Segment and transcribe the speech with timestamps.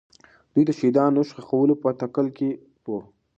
[0.53, 2.49] دوی د شهیدانو ښخولو په تکل کې
[2.87, 2.99] وو.